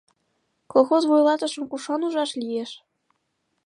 [0.71, 2.71] Колхоз вуйлатышым кушан ужаш лиеш?